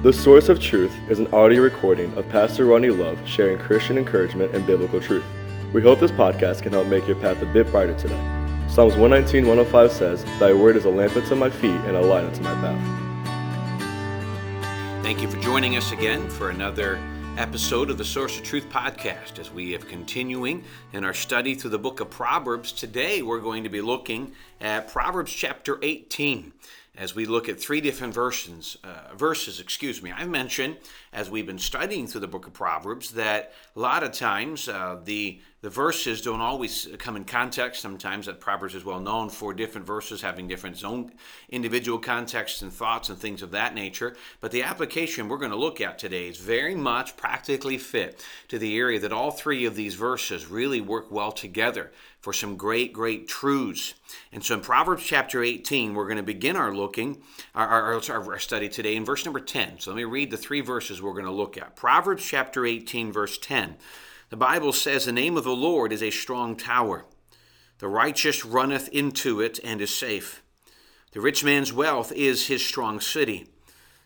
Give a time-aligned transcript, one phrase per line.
[0.00, 4.54] The Source of Truth is an audio recording of Pastor Ronnie Love sharing Christian encouragement
[4.54, 5.24] and biblical truth.
[5.72, 8.14] We hope this podcast can help make your path a bit brighter today.
[8.68, 12.22] Psalms 119, 105 says, Thy word is a lamp unto my feet and a light
[12.22, 12.80] unto my path.
[15.02, 17.00] Thank you for joining us again for another
[17.36, 20.62] episode of the Source of Truth podcast as we are continuing
[20.92, 22.70] in our study through the book of Proverbs.
[22.70, 26.52] Today we're going to be looking Proverbs chapter 18
[26.98, 30.10] as we look at three different verses, uh, verses, excuse me.
[30.10, 30.78] I've mentioned
[31.12, 34.98] as we've been studying through the book of Proverbs that a lot of times uh,
[35.04, 37.82] the the verses don't always come in context.
[37.82, 41.10] Sometimes that Proverbs is well known for different verses having different zone
[41.48, 44.16] individual contexts and thoughts and things of that nature.
[44.40, 48.58] But the application we're going to look at today is very much practically fit to
[48.58, 51.90] the area that all three of these verses really work well together
[52.20, 53.94] for some great, great truths.
[54.32, 57.20] And so in Proverbs chapter 18, we're going to begin our looking,
[57.54, 59.78] our, our, our, study today in verse number 10.
[59.78, 61.76] So let me read the three verses we're going to look at.
[61.76, 63.76] Proverbs chapter 18, verse 10.
[64.30, 67.04] The Bible says, The name of the Lord is a strong tower.
[67.76, 70.42] The righteous runneth into it and is safe.
[71.12, 73.48] The rich man's wealth is his strong city,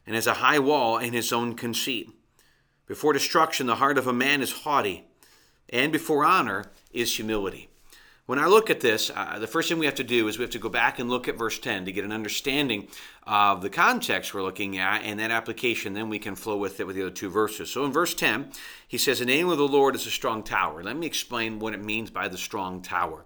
[0.09, 2.11] and has a high wall in his own conceit.
[2.87, 5.05] Before destruction, the heart of a man is haughty,
[5.69, 7.69] and before honor is humility.
[8.27, 10.43] When I look at this, uh, the first thing we have to do is we
[10.43, 12.87] have to go back and look at verse 10 to get an understanding
[13.25, 15.93] of the context we're looking at and that application.
[15.93, 17.69] Then we can flow with it with the other two verses.
[17.73, 18.53] So in verse 10,
[18.87, 20.85] he says, The name of the Lord is a strong tower.
[20.85, 23.25] Let me explain what it means by the strong tower.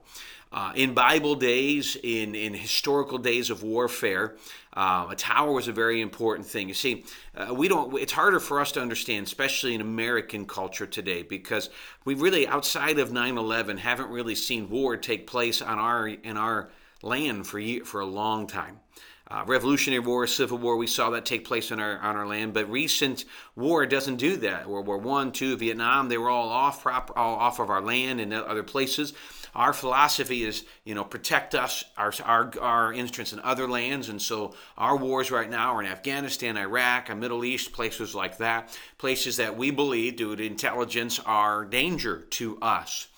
[0.57, 4.37] Uh, in Bible days, in, in historical days of warfare,
[4.73, 6.67] uh, a tower was a very important thing.
[6.67, 7.05] You see,
[7.37, 7.95] uh, we don't.
[7.99, 11.69] It's harder for us to understand, especially in American culture today, because
[12.07, 16.71] we really, outside of 9/11, haven't really seen war take place on our in our
[17.03, 18.81] land for for a long time.
[19.29, 22.55] Uh, Revolutionary War, Civil War, we saw that take place on our on our land.
[22.55, 23.25] But recent
[23.57, 24.69] war doesn't do that.
[24.69, 28.33] World War One, Two, Vietnam, they were all off all off of our land and
[28.33, 29.13] other places.
[29.57, 34.11] Our philosophy is, you know, protect us, our, our, our interests in other lands.
[34.11, 38.37] And so our wars right now are in Afghanistan, Iraq, and Middle East, places like
[38.37, 43.09] that, places that we believe, due to intelligence, are danger to us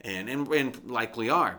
[0.00, 1.58] and, and, and likely are.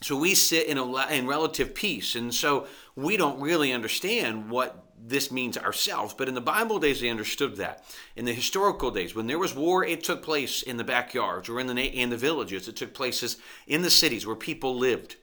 [0.00, 2.16] So we sit in, a, in relative peace.
[2.16, 6.14] And so we don't really understand what this means ourselves.
[6.14, 7.84] But in the Bible days, they understood that.
[8.16, 11.60] In the historical days, when there was war, it took place in the backyards or
[11.60, 12.68] in the in the villages.
[12.68, 15.16] It took places in the cities where people lived.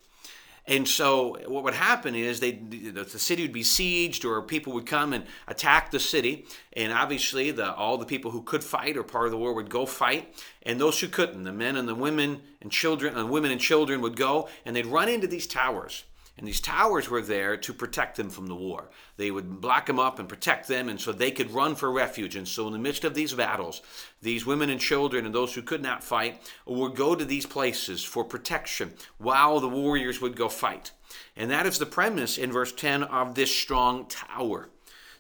[0.68, 4.88] And so, what would happen is they the city would be sieged, or people would
[4.88, 6.48] come and attack the city.
[6.74, 9.70] And obviously, the, all the people who could fight or part of the war would
[9.70, 10.34] go fight,
[10.64, 14.02] and those who couldn't, the men and the women and children, and women and children
[14.02, 16.04] would go, and they'd run into these towers.
[16.38, 18.90] And these towers were there to protect them from the war.
[19.16, 22.36] They would block them up and protect them, and so they could run for refuge.
[22.36, 23.82] And so, in the midst of these battles,
[24.22, 28.04] these women and children and those who could not fight would go to these places
[28.04, 30.92] for protection while the warriors would go fight.
[31.38, 34.70] And that is the premise in verse 10 of this strong tower.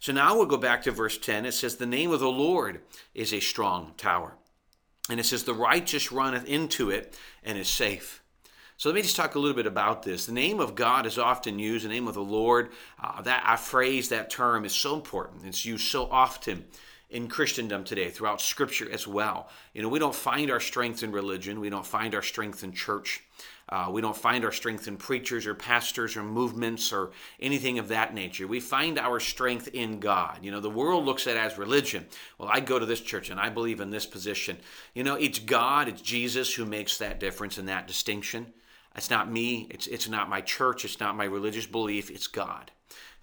[0.01, 1.45] So now we'll go back to verse 10.
[1.45, 2.81] It says, The name of the Lord
[3.13, 4.35] is a strong tower.
[5.09, 8.21] And it says, The righteous runneth into it and is safe.
[8.77, 10.25] So let me just talk a little bit about this.
[10.25, 12.71] The name of God is often used, the name of the Lord.
[13.01, 15.45] Uh, that phrase, that term is so important.
[15.45, 16.65] It's used so often
[17.09, 19.47] in Christendom today, throughout Scripture as well.
[19.73, 22.73] You know, we don't find our strength in religion, we don't find our strength in
[22.73, 23.23] church.
[23.67, 27.87] Uh, we don't find our strength in preachers or pastors or movements or anything of
[27.87, 28.45] that nature.
[28.45, 30.39] We find our strength in God.
[30.43, 32.05] You know, the world looks at as religion.
[32.37, 34.57] Well, I go to this church and I believe in this position.
[34.93, 38.53] You know, it's God, it's Jesus who makes that difference and that distinction.
[38.95, 39.67] It's not me.
[39.69, 40.85] It's, it's not my church.
[40.85, 42.09] It's not my religious belief.
[42.09, 42.71] It's God.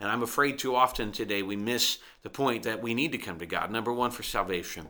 [0.00, 3.38] And I'm afraid too often today we miss the point that we need to come
[3.38, 3.70] to God.
[3.70, 4.88] Number one, for salvation.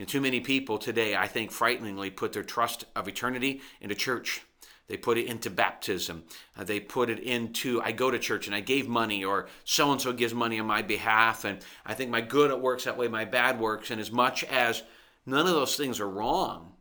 [0.00, 4.42] Know, too many people today, I think, frighteningly put their trust of eternity into church.
[4.88, 6.24] They put it into baptism.
[6.56, 9.92] Uh, they put it into, I go to church and I gave money, or so
[9.92, 11.44] and so gives money on my behalf.
[11.44, 13.90] And I think my good works that way, my bad works.
[13.90, 14.82] And as much as
[15.26, 16.72] none of those things are wrong,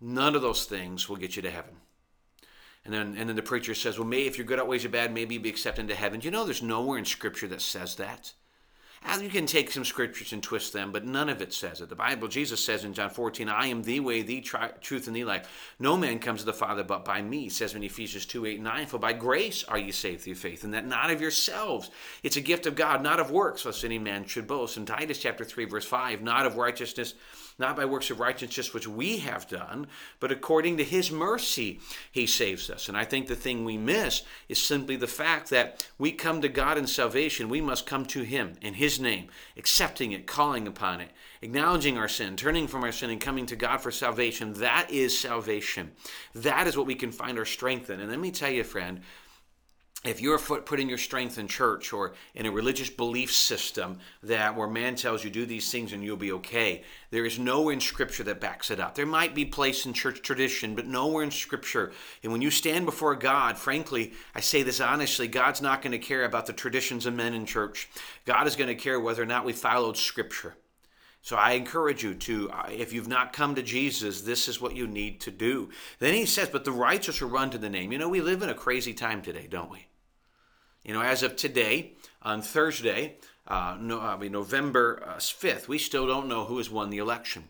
[0.00, 1.76] none of those things will get you to heaven.
[2.84, 5.12] And then, and then the preacher says, well, maybe if your good outweighs your bad,
[5.12, 6.20] maybe you'll be accepted into heaven.
[6.20, 8.32] Do you know there's nowhere in Scripture that says that?
[9.20, 11.88] You can take some scriptures and twist them, but none of it says it.
[11.88, 15.16] The Bible, Jesus says in John 14, I am the way, the tri- truth, and
[15.16, 15.74] the life.
[15.78, 18.86] No man comes to the Father but by me, says in Ephesians 2 8 9.
[18.86, 21.90] For by grace are ye saved through faith, and that not of yourselves.
[22.22, 24.76] It's a gift of God, not of works, lest any man should boast.
[24.76, 27.14] In Titus chapter 3, verse 5, not of righteousness
[27.58, 29.86] not by works of righteousness which we have done,
[30.20, 32.88] but according to his mercy he saves us.
[32.88, 36.48] And I think the thing we miss is simply the fact that we come to
[36.48, 41.00] God in salvation, we must come to him in his name, accepting it, calling upon
[41.00, 41.10] it,
[41.42, 44.54] acknowledging our sin, turning from our sin, and coming to God for salvation.
[44.54, 45.92] That is salvation.
[46.34, 48.00] That is what we can find our strength in.
[48.00, 49.00] And let me tell you, friend,
[50.04, 54.68] if you're putting your strength in church or in a religious belief system that where
[54.68, 58.22] man tells you do these things and you'll be okay, there is nowhere in Scripture
[58.22, 58.94] that backs it up.
[58.94, 61.90] There might be place in church tradition, but nowhere in Scripture.
[62.22, 65.98] And when you stand before God, frankly, I say this honestly, God's not going to
[65.98, 67.88] care about the traditions of men in church.
[68.24, 70.54] God is going to care whether or not we followed Scripture.
[71.22, 74.76] So I encourage you to, uh, if you've not come to Jesus, this is what
[74.76, 75.70] you need to do.
[75.98, 77.90] Then he says, but the righteous will run to the name.
[77.90, 79.87] You know, we live in a crazy time today, don't we?
[80.88, 81.92] You know, as of today,
[82.22, 86.70] on Thursday, uh, no, I mean November uh, 5th, we still don't know who has
[86.70, 87.44] won the election.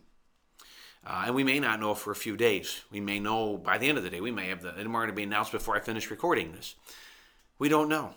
[1.06, 2.82] Uh, and we may not know for a few days.
[2.90, 4.20] We may know by the end of the day.
[4.20, 6.74] We may have the, it to be announced before I finish recording this.
[7.60, 8.10] We don't know.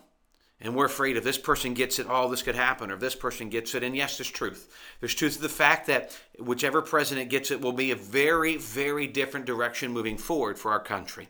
[0.60, 3.16] And we're afraid if this person gets it, all this could happen, or if this
[3.16, 3.84] person gets it.
[3.84, 4.76] And yes, there's truth.
[5.02, 9.06] There's truth to the fact that whichever president gets it will be a very, very
[9.06, 11.30] different direction moving forward for our country.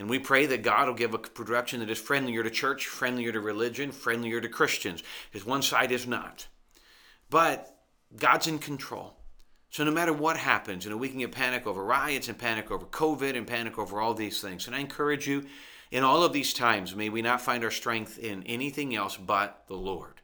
[0.00, 3.32] And we pray that God will give a direction that is friendlier to church, friendlier
[3.32, 6.46] to religion, friendlier to Christians, because one side is not.
[7.28, 7.76] But
[8.16, 9.18] God's in control.
[9.68, 12.70] So no matter what happens, you know, we can get panic over riots and panic
[12.70, 14.66] over COVID and panic over all these things.
[14.66, 15.44] And I encourage you,
[15.90, 19.64] in all of these times, may we not find our strength in anything else but
[19.66, 20.19] the Lord.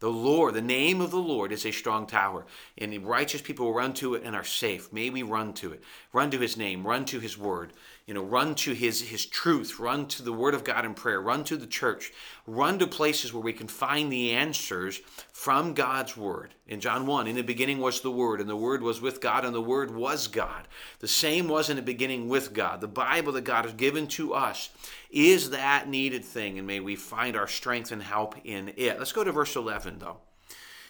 [0.00, 2.46] The Lord, the name of the Lord is a strong tower,
[2.76, 4.92] and the righteous people will run to it and are safe.
[4.92, 5.82] May we run to it.
[6.12, 7.72] Run to his name, run to his word,
[8.06, 11.20] you know, run to his his truth, run to the word of God in prayer,
[11.20, 12.12] run to the church,
[12.46, 15.00] run to places where we can find the answers
[15.32, 16.54] from God's word.
[16.68, 19.44] In John 1, in the beginning was the word, and the word was with God,
[19.44, 20.68] and the word was God.
[21.00, 22.80] The same was in the beginning with God.
[22.80, 24.70] The Bible that God has given to us
[25.10, 28.98] is that needed thing, and may we find our strength and help in it.
[28.98, 30.18] Let's go to verse 11, though.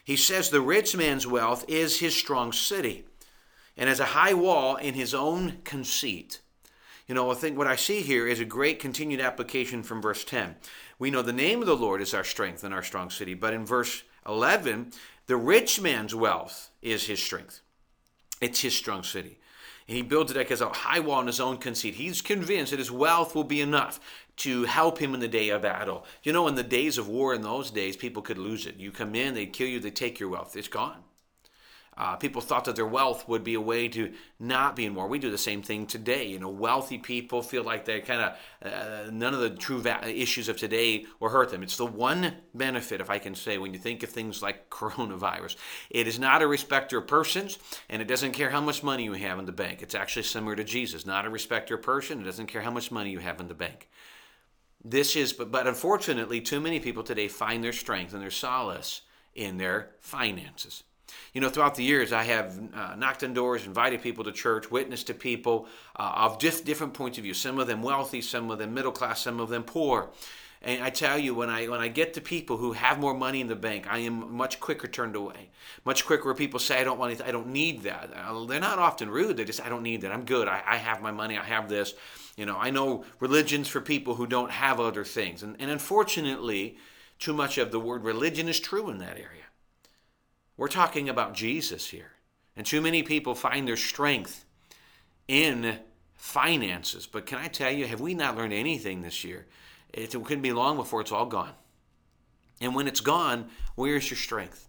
[0.05, 3.05] He says, The rich man's wealth is his strong city,
[3.77, 6.41] and as a high wall in his own conceit.
[7.07, 10.25] You know, I think what I see here is a great continued application from verse
[10.25, 10.57] 10.
[10.99, 13.55] We know the name of the Lord is our strength and our strong city, but
[13.55, 14.93] in verse 11,
[15.27, 17.61] the rich man's wealth is his strength.
[18.41, 19.39] It's his strong city.
[19.89, 21.95] And he builds it as a high wall in his own conceit.
[21.95, 23.99] He's convinced that his wealth will be enough
[24.37, 26.05] to help him in the day of battle.
[26.23, 28.77] You know, in the days of war in those days, people could lose it.
[28.77, 30.57] You come in, they kill you, they take your wealth.
[30.57, 31.03] It's gone.
[31.99, 35.09] Uh, people thought that their wealth would be a way to not be in war.
[35.09, 36.29] We do the same thing today.
[36.29, 40.09] You know, wealthy people feel like they kind of uh, none of the true va-
[40.09, 41.65] issues of today will hurt them.
[41.65, 45.57] It's the one benefit, if I can say, when you think of things like coronavirus.
[45.91, 47.59] It is not a respecter of persons,
[47.89, 49.83] and it doesn't care how much money you have in the bank.
[49.83, 52.21] It's actually similar to Jesus, not a respecter of person.
[52.21, 53.89] It doesn't care how much money you have in the bank.
[54.85, 59.03] This is, but, but unfortunately, too many people today find their strength and their solace
[59.35, 60.85] in their finances.
[61.33, 64.71] You know, throughout the years, I have uh, knocked on doors, invited people to church,
[64.71, 65.67] witnessed to people
[65.97, 67.35] uh, of just different points of view.
[67.35, 70.11] Some of them wealthy, some of them middle class, some of them poor.
[70.61, 73.41] And I tell you, when I when I get to people who have more money
[73.41, 75.51] in the bank, I am much quicker turned away.
[75.85, 78.59] Much quicker where people say, "I don't want anything, I don't need that." Uh, they're
[78.59, 79.37] not often rude.
[79.37, 80.11] They just, "I don't need that.
[80.11, 80.49] I'm good.
[80.49, 81.39] I, I have my money.
[81.39, 81.95] I have this."
[82.37, 86.77] You know, I know religions for people who don't have other things, and and unfortunately,
[87.21, 89.48] too much of the word religion is true in that area.
[90.59, 92.11] We're talking about Jesus here.
[92.57, 94.45] And too many people find their strength
[95.29, 95.79] in
[96.17, 97.07] finances.
[97.07, 99.47] But can I tell you, have we not learned anything this year?
[99.95, 101.53] It couldn't be long before it's all gone.
[102.61, 104.69] And when it's gone, where's your strength?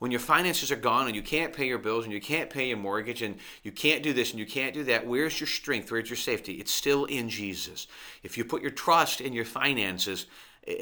[0.00, 2.68] When your finances are gone and you can't pay your bills and you can't pay
[2.68, 5.90] your mortgage and you can't do this and you can't do that, where's your strength?
[5.90, 6.54] Where's your safety?
[6.54, 7.86] It's still in Jesus.
[8.24, 10.26] If you put your trust in your finances,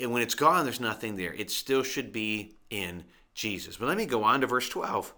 [0.00, 1.34] and when it's gone, there's nothing there.
[1.34, 3.04] It still should be in
[3.36, 3.76] Jesus.
[3.76, 5.14] But let me go on to verse 12.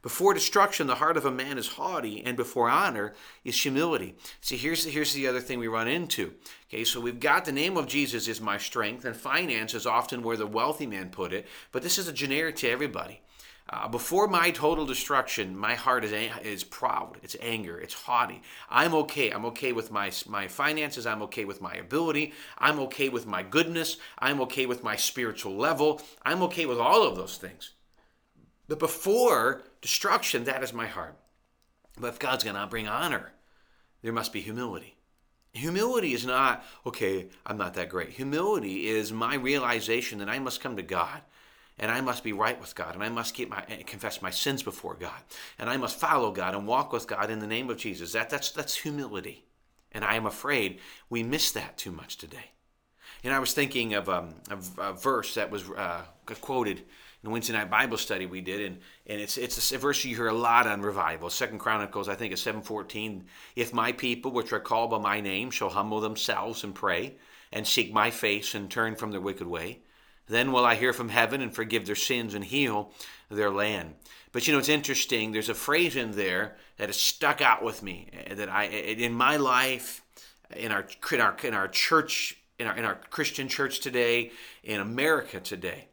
[0.00, 4.14] Before destruction, the heart of a man is haughty, and before honor is humility.
[4.40, 6.34] See, here's the, here's the other thing we run into.
[6.68, 10.22] Okay, so we've got the name of Jesus is my strength, and finance is often
[10.22, 13.22] where the wealthy man put it, but this is a generic to everybody.
[13.70, 17.18] Uh, before my total destruction, my heart is, is proud.
[17.22, 17.78] It's anger.
[17.78, 18.40] It's haughty.
[18.70, 19.30] I'm okay.
[19.30, 21.06] I'm okay with my, my finances.
[21.06, 22.32] I'm okay with my ability.
[22.56, 23.98] I'm okay with my goodness.
[24.18, 26.00] I'm okay with my spiritual level.
[26.24, 27.72] I'm okay with all of those things.
[28.68, 31.16] But before destruction, that is my heart.
[32.00, 33.32] But if God's going to bring honor,
[34.02, 34.96] there must be humility.
[35.52, 38.10] Humility is not, okay, I'm not that great.
[38.10, 41.20] Humility is my realization that I must come to God
[41.78, 44.62] and I must be right with God, and I must keep my confess my sins
[44.62, 45.20] before God,
[45.58, 48.12] and I must follow God and walk with God in the name of Jesus.
[48.12, 49.44] That that's that's humility,
[49.92, 50.80] and I am afraid
[51.10, 52.50] we miss that too much today.
[53.24, 56.02] And I was thinking of um, a, a verse that was uh,
[56.40, 56.84] quoted in
[57.24, 60.28] the Wednesday night Bible study we did, and, and it's it's a verse you hear
[60.28, 61.30] a lot on revival.
[61.30, 63.24] Second Chronicles, I think, is seven fourteen.
[63.56, 67.16] If my people, which are called by my name, shall humble themselves and pray,
[67.52, 69.80] and seek my face and turn from their wicked way,
[70.28, 72.92] then will I hear from heaven and forgive their sins and heal
[73.30, 73.94] their land.
[74.32, 75.32] But you know, it's interesting.
[75.32, 79.12] There's a phrase in there that has stuck out with me eh, that I in
[79.12, 80.02] my life,
[80.54, 84.32] in our in our in our church, in our in our Christian church today,
[84.62, 85.88] in America today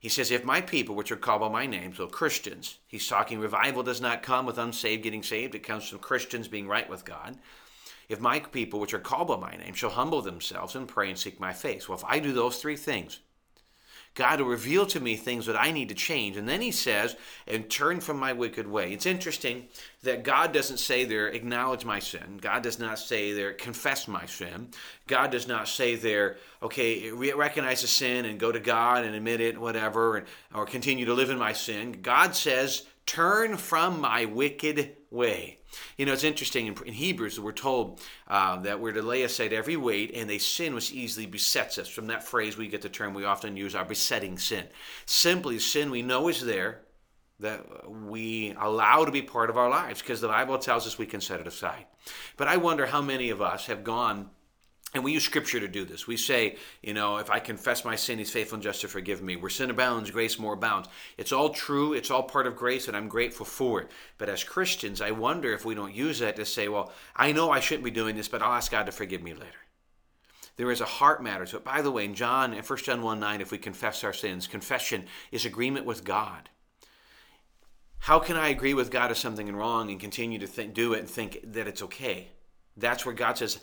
[0.00, 3.38] he says, If my people, which are called by my name, so Christians, he's talking
[3.38, 7.04] revival does not come with unsaved getting saved, it comes from Christians being right with
[7.04, 7.36] God.
[8.08, 11.18] If my people, which are called by my name, shall humble themselves and pray and
[11.18, 11.86] seek my face.
[11.86, 13.20] Well, if I do those three things,
[14.14, 16.36] God will reveal to me things that I need to change.
[16.36, 18.92] And then he says, and turn from my wicked way.
[18.92, 19.68] It's interesting
[20.02, 22.38] that God doesn't say there, acknowledge my sin.
[22.40, 24.68] God does not say there, confess my sin.
[25.06, 29.40] God does not say there, okay, recognize the sin and go to God and admit
[29.40, 32.00] it, whatever, and, or continue to live in my sin.
[32.02, 35.58] God says, turn from my wicked way.
[35.96, 39.76] You know, it's interesting in, Hebrews, we're told uh, that we're to lay aside every
[39.76, 41.88] weight and a sin which easily besets us.
[41.88, 44.64] From that phrase, we get the term we often use, our besetting sin.
[45.06, 46.82] Simply, sin we know is there
[47.40, 51.06] that we allow to be part of our lives because the Bible tells us we
[51.06, 51.86] can set it aside.
[52.36, 54.30] But I wonder how many of us have gone
[54.92, 56.08] and we use scripture to do this.
[56.08, 59.22] We say, you know, if I confess my sin, he's faithful and just to forgive
[59.22, 59.36] me.
[59.36, 60.88] Where sin abounds, grace more abounds.
[61.16, 61.92] It's all true.
[61.92, 63.90] It's all part of grace, and I'm grateful for it.
[64.18, 67.50] But as Christians, I wonder if we don't use that to say, well, I know
[67.52, 69.46] I shouldn't be doing this, but I'll ask God to forgive me later.
[70.56, 71.64] There is a heart matter it.
[71.64, 74.46] By the way, in John, in 1 John 1 9, if we confess our sins,
[74.46, 76.50] confession is agreement with God.
[78.00, 80.98] How can I agree with God if something wrong and continue to think, do it
[80.98, 82.30] and think that it's okay?
[82.80, 83.60] That's where God says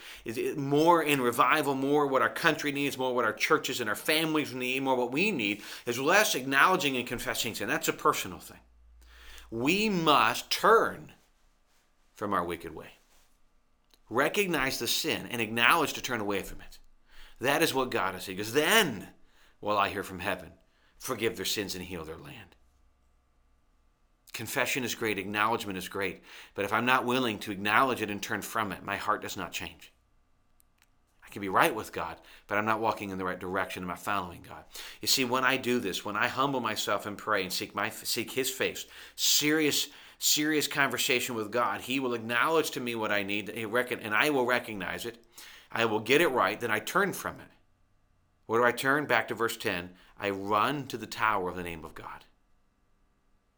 [0.55, 4.53] more in revival, more what our country needs, more what our churches and our families
[4.53, 7.67] need, more what we need is less acknowledging and confessing sin.
[7.67, 8.59] That's a personal thing.
[9.49, 11.13] We must turn
[12.13, 12.89] from our wicked way,
[14.09, 16.79] recognize the sin, and acknowledge to turn away from it.
[17.39, 18.37] That is what God is saying.
[18.37, 19.07] Because then
[19.61, 20.51] will I hear from heaven,
[20.97, 22.56] forgive their sins and heal their land.
[24.33, 26.21] Confession is great, acknowledgement is great.
[26.53, 29.37] But if I'm not willing to acknowledge it and turn from it, my heart does
[29.37, 29.91] not change.
[31.27, 32.17] I can be right with God,
[32.47, 33.83] but I'm not walking in the right direction.
[33.83, 34.63] I'm not following God.
[35.01, 37.89] You see, when I do this, when I humble myself and pray and seek my
[37.89, 38.85] seek His face,
[39.17, 44.29] serious, serious conversation with God, He will acknowledge to me what I need, and I
[44.29, 45.17] will recognize it.
[45.69, 46.57] I will get it right.
[46.57, 47.51] Then I turn from it.
[48.45, 49.05] Where do I turn?
[49.05, 49.89] Back to verse 10.
[50.17, 52.23] I run to the tower of the name of God.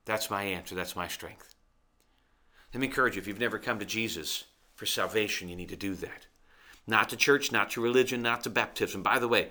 [0.09, 0.73] That's my answer.
[0.73, 1.53] That's my strength.
[2.73, 5.75] Let me encourage you if you've never come to Jesus for salvation, you need to
[5.75, 6.25] do that.
[6.87, 9.03] Not to church, not to religion, not to baptism.
[9.03, 9.49] By the way,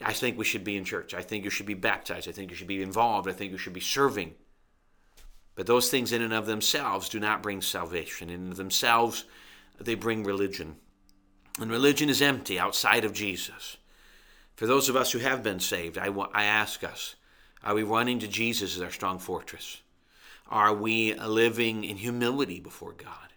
[0.00, 1.12] I think we should be in church.
[1.12, 2.26] I think you should be baptized.
[2.26, 3.28] I think you should be involved.
[3.28, 4.34] I think you should be serving.
[5.54, 8.30] But those things in and of themselves do not bring salvation.
[8.30, 9.26] In themselves,
[9.78, 10.76] they bring religion.
[11.60, 13.76] And religion is empty outside of Jesus.
[14.56, 17.14] For those of us who have been saved, I, I ask us
[17.62, 19.82] are we running to Jesus as our strong fortress?
[20.48, 23.28] Are we living in humility before God?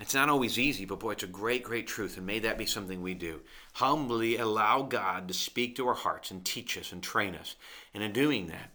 [0.00, 2.66] It's not always easy, but boy, it's a great, great truth, and may that be
[2.66, 3.42] something we do.
[3.74, 7.54] Humbly allow God to speak to our hearts and teach us and train us.
[7.94, 8.70] And in doing that,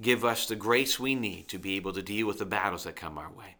[0.00, 2.94] give us the grace we need to be able to deal with the battles that
[2.94, 3.56] come our way.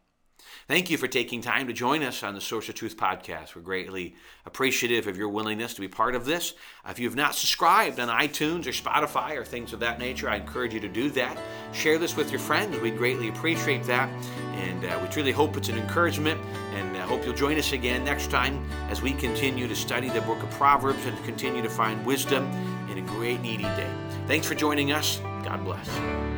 [0.70, 3.56] Thank you for taking time to join us on the Source of Truth podcast.
[3.56, 4.14] We're greatly
[4.46, 6.54] appreciative of your willingness to be part of this.
[6.88, 10.36] If you have not subscribed on iTunes or Spotify or things of that nature, I
[10.36, 11.36] encourage you to do that.
[11.72, 12.78] Share this with your friends.
[12.78, 14.08] We'd greatly appreciate that.
[14.52, 16.40] And uh, we truly hope it's an encouragement
[16.74, 20.08] and I uh, hope you'll join us again next time as we continue to study
[20.08, 22.48] the book of Proverbs and continue to find wisdom
[22.88, 23.92] in a great needy day.
[24.28, 25.18] Thanks for joining us.
[25.42, 26.29] God bless.